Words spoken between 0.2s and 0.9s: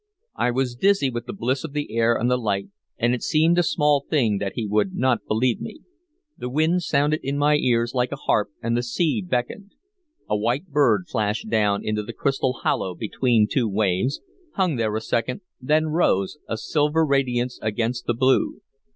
I was